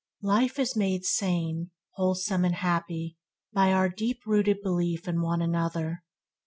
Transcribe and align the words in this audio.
Life 0.23 0.57
is 0.57 0.75
made 0.75 1.05
sane, 1.05 1.69
wholesome, 1.91 2.43
and 2.43 2.55
happy, 2.55 3.17
by 3.53 3.71
our 3.71 3.87
deep 3.87 4.25
rooted 4.25 4.63
belief 4.63 5.07
in 5.07 5.21
one 5.21 5.43
another. 5.43 6.01